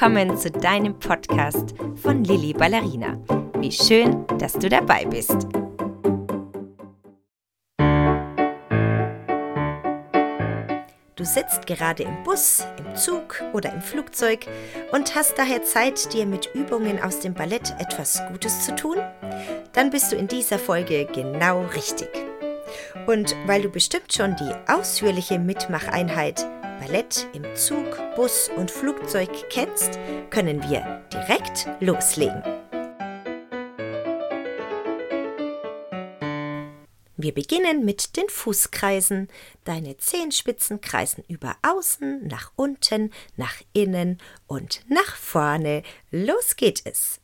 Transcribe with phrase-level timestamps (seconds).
[0.00, 3.18] willkommen zu deinem Podcast von Lilly Ballerina.
[3.58, 5.46] Wie schön, dass du dabei bist.
[11.16, 14.46] Du sitzt gerade im Bus, im Zug oder im Flugzeug
[14.92, 18.96] und hast daher Zeit, dir mit Übungen aus dem Ballett etwas Gutes zu tun?
[19.74, 22.08] Dann bist du in dieser Folge genau richtig.
[23.06, 26.46] Und weil du bestimmt schon die ausführliche Mitmacheinheit
[26.80, 29.98] Ballett im Zug, Bus und Flugzeug kennst,
[30.30, 32.42] können wir direkt loslegen.
[37.18, 39.28] Wir beginnen mit den Fußkreisen.
[39.64, 45.82] Deine Zehenspitzen kreisen über außen, nach unten, nach innen und nach vorne.
[46.10, 47.20] Los geht es.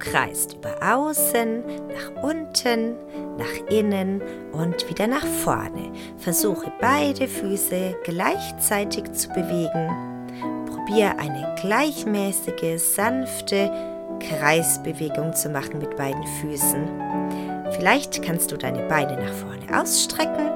[0.00, 2.96] Kreist über außen, nach unten,
[3.38, 4.20] nach innen
[4.52, 5.92] und wieder nach vorne.
[6.18, 10.26] Versuche beide Füße gleichzeitig zu bewegen.
[10.66, 13.70] Probier eine gleichmäßige, sanfte
[14.18, 16.88] Kreisbewegung zu machen mit beiden Füßen.
[17.72, 20.49] Vielleicht kannst du deine Beine nach vorne ausstrecken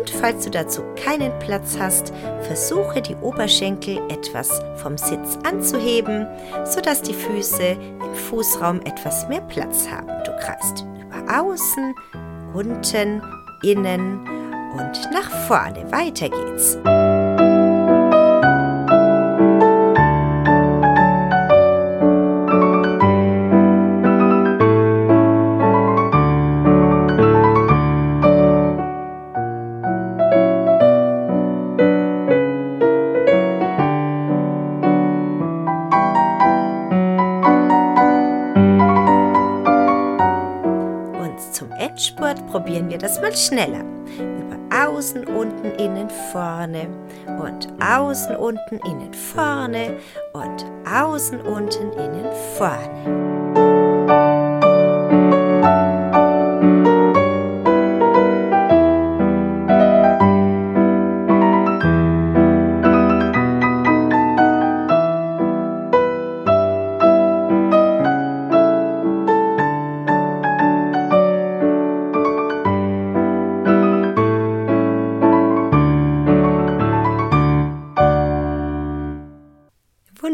[0.00, 2.12] und falls du dazu keinen Platz hast,
[2.42, 6.26] versuche die Oberschenkel etwas vom Sitz anzuheben,
[6.64, 10.08] sodass die Füße im Fußraum etwas mehr Platz haben.
[10.24, 11.94] Du kreist über außen,
[12.54, 13.22] unten,
[13.62, 14.26] innen
[14.72, 15.84] und nach vorne.
[15.92, 16.78] Weiter geht's.
[41.80, 43.82] Endspurt probieren wir das mal schneller.
[44.18, 46.86] Über außen, unten, innen, vorne
[47.42, 49.96] und außen, unten, innen, vorne
[50.34, 52.26] und außen, unten, innen,
[52.56, 53.69] vorne.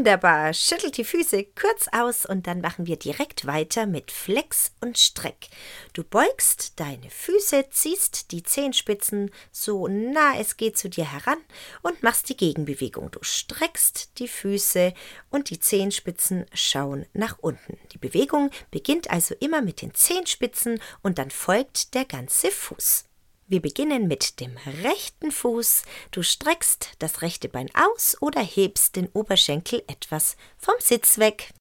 [0.06, 0.54] Wunderbar.
[0.54, 5.48] Schüttelt die Füße kurz aus und dann machen wir direkt weiter mit Flex und Streck.
[5.94, 11.38] Du beugst deine Füße, ziehst die Zehenspitzen so nah es geht zu dir heran
[11.82, 13.10] und machst die Gegenbewegung.
[13.10, 14.94] Du streckst die Füße
[15.30, 17.76] und die Zehenspitzen schauen nach unten.
[17.90, 23.06] Die Bewegung beginnt also immer mit den Zehenspitzen und dann folgt der ganze Fuß.
[23.48, 25.84] Wir beginnen mit dem rechten Fuß.
[26.10, 31.52] Du streckst das rechte Bein aus oder hebst den Oberschenkel etwas vom Sitz weg.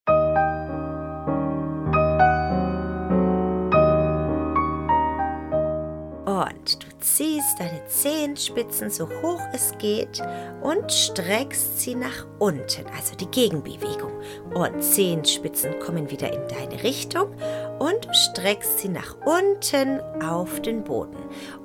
[6.26, 10.22] Und ziehst deine Zehenspitzen so hoch es geht
[10.62, 14.12] und streckst sie nach unten, also die Gegenbewegung.
[14.54, 17.28] Und Zehenspitzen kommen wieder in deine Richtung
[17.78, 21.18] und streckst sie nach unten auf den Boden.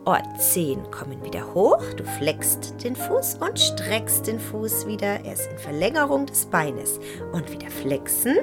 [0.04, 5.24] Und Zehen kommen wieder hoch, du fleckst den Fuß und streckst den Fuß wieder.
[5.24, 7.00] Er ist in Verlängerung des Beines.
[7.32, 8.36] Und wieder flexen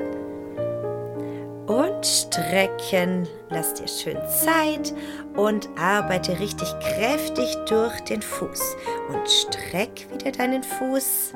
[1.67, 3.27] und strecken.
[3.49, 4.93] Lass dir schön Zeit
[5.35, 8.75] und arbeite richtig kräftig durch den Fuß.
[9.09, 11.33] Und streck wieder deinen Fuß.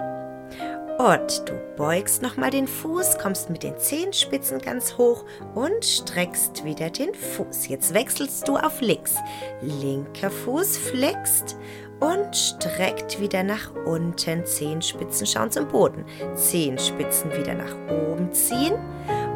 [0.97, 5.25] Und du beugst nochmal den Fuß, kommst mit den Zehenspitzen ganz hoch
[5.55, 7.69] und streckst wieder den Fuß.
[7.69, 9.15] Jetzt wechselst du auf links.
[9.61, 11.57] Linker Fuß flext
[11.99, 14.45] und streckt wieder nach unten.
[14.45, 16.05] Zehenspitzen schauen zum Boden.
[16.35, 18.75] Zehenspitzen wieder nach oben ziehen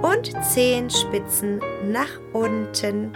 [0.05, 3.13] und Zehenspitzen nach unten.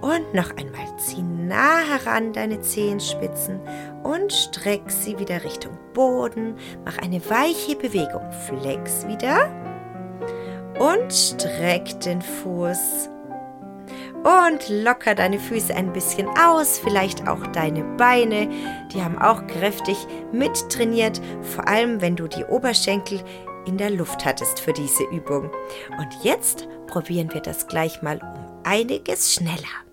[0.00, 3.60] Und noch einmal zieh nah heran deine Zehenspitzen
[4.02, 6.56] und streck sie wieder Richtung Boden.
[6.84, 8.30] Mach eine weiche Bewegung.
[8.46, 9.50] Flex wieder
[10.78, 13.08] und streck den Fuß.
[14.24, 18.48] Und locker deine Füße ein bisschen aus, vielleicht auch deine Beine.
[18.92, 19.98] Die haben auch kräftig
[20.32, 23.20] mittrainiert, vor allem wenn du die Oberschenkel
[23.66, 25.50] in der Luft hattest für diese Übung.
[25.98, 29.84] Und jetzt probieren wir das gleich mal um einiges schneller.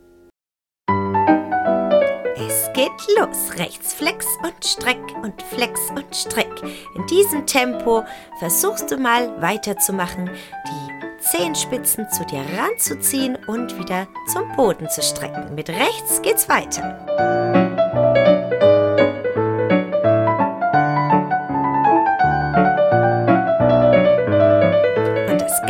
[2.37, 3.57] Es geht los.
[3.57, 6.63] Rechts flex und streck und flex und streck.
[6.95, 8.03] In diesem Tempo
[8.39, 10.29] versuchst du mal weiterzumachen,
[10.67, 15.53] die Zehenspitzen zu dir ranzuziehen und wieder zum Boden zu strecken.
[15.55, 17.60] Mit rechts geht's weiter.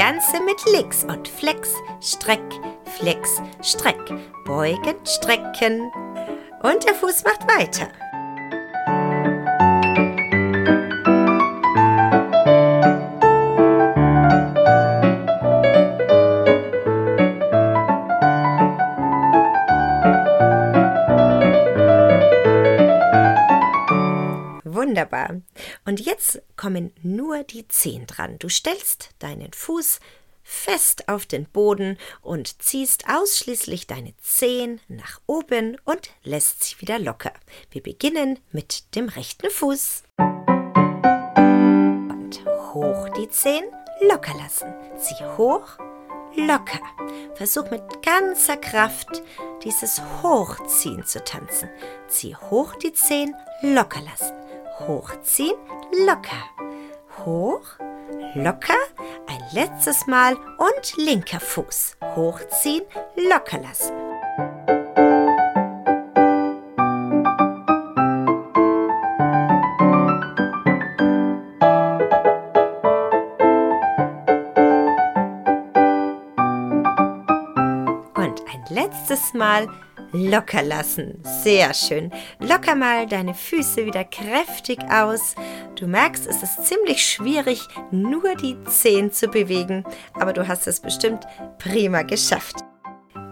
[0.02, 2.42] Ganze mit links und flex, streck,
[2.98, 4.00] flex, streck,
[4.46, 5.92] beugen, strecken.
[6.64, 7.88] Und der Fuß macht weiter.
[25.86, 28.38] Und jetzt kommen nur die Zehen dran.
[28.40, 30.00] Du stellst deinen Fuß
[30.44, 37.00] fest auf den Boden und ziehst ausschließlich deine Zehen nach oben und lässt sie wieder
[37.00, 37.34] locker.
[37.72, 40.04] Wir beginnen mit dem rechten Fuß.
[42.18, 42.44] Und
[42.74, 43.66] hoch die Zehen,
[44.02, 44.74] locker lassen.
[44.98, 45.78] Zieh hoch,
[46.36, 46.82] locker.
[47.36, 49.24] Versuch mit ganzer Kraft
[49.64, 51.70] dieses Hochziehen zu tanzen.
[52.08, 54.42] Zieh hoch die Zehen, locker lassen
[54.88, 55.56] hochziehen,
[56.06, 56.44] locker.
[57.26, 57.62] Hoch,
[58.36, 58.78] locker,
[59.28, 61.98] ein letztes Mal und linker Fuß.
[62.16, 62.84] Hochziehen,
[63.16, 63.94] locker lassen.
[78.16, 79.68] Und ein letztes Mal
[80.12, 81.22] locker lassen.
[81.44, 82.12] Sehr schön.
[82.40, 85.36] Locker mal deine Füße wieder kräftig aus.
[85.76, 90.80] Du merkst, es ist ziemlich schwierig, nur die Zehen zu bewegen, aber du hast es
[90.80, 91.26] bestimmt
[91.58, 92.58] prima geschafft.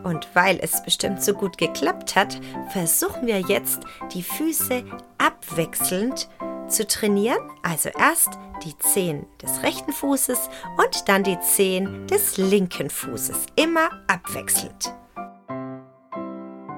[0.03, 2.39] Und weil es bestimmt so gut geklappt hat,
[2.69, 3.81] versuchen wir jetzt,
[4.13, 4.83] die Füße
[5.17, 6.29] abwechselnd
[6.67, 7.39] zu trainieren.
[7.63, 8.29] Also erst
[8.63, 13.47] die Zehen des rechten Fußes und dann die Zehen des linken Fußes.
[13.55, 14.93] Immer abwechselnd.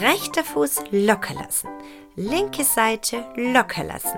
[0.02, 1.70] Rechter Fuß locker lassen.
[2.16, 4.18] Linke Seite locker lassen.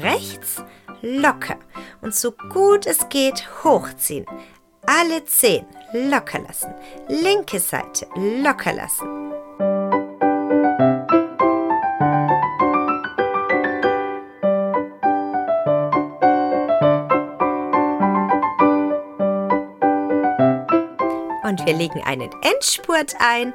[0.00, 0.62] Rechts
[1.02, 1.56] locker.
[2.02, 4.26] Und so gut es geht hochziehen.
[4.86, 6.72] Alle zehn locker lassen.
[7.08, 9.23] Linke Seite locker lassen.
[21.64, 23.52] Wir legen einen Endspurt ein.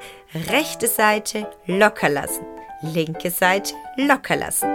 [0.50, 2.46] Rechte Seite locker lassen.
[2.82, 4.68] Linke Seite locker lassen.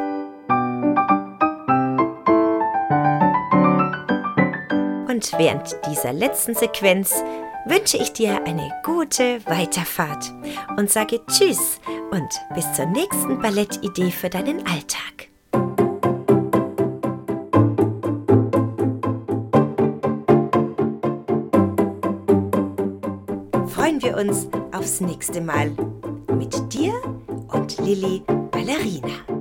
[5.09, 7.23] Und während dieser letzten Sequenz
[7.67, 10.33] wünsche ich dir eine gute Weiterfahrt
[10.77, 11.81] und sage Tschüss
[12.11, 15.34] und bis zur nächsten Ballettidee für deinen Alltag.
[24.17, 25.71] Uns aufs nächste Mal
[26.37, 26.95] mit dir
[27.49, 29.34] und Lilly Ballerina.